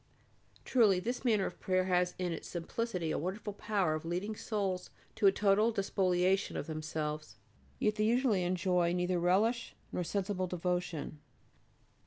Truly 0.65 0.99
this 0.99 1.23
manner 1.23 1.45
of 1.45 1.59
prayer 1.59 1.83
has 1.83 2.15
in 2.17 2.31
its 2.31 2.47
simplicity 2.47 3.11
a 3.11 3.19
wonderful 3.19 3.53
power 3.53 3.93
of 3.93 4.03
leading 4.03 4.35
souls 4.35 4.89
to 5.13 5.27
a 5.27 5.31
total 5.31 5.71
despoliation 5.71 6.57
of 6.57 6.65
themselves. 6.65 7.35
Yet 7.77 7.97
they 7.97 8.05
usually 8.05 8.41
enjoy 8.43 8.93
neither 8.93 9.19
relish 9.19 9.75
nor 9.91 10.03
sensible 10.03 10.47
devotion. 10.47 11.19